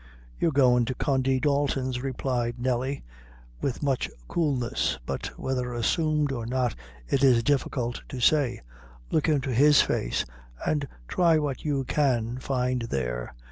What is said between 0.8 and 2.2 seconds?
to Condy Dalton's,"